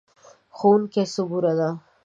ښوونکې 0.57 1.03
صبوره 1.13 1.53
ده. 1.59 1.69